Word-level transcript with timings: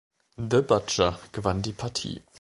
The 0.39 0.63
Butcher 0.63 1.19
gewann 1.31 1.61
die 1.61 1.73
Partie. 1.73 2.23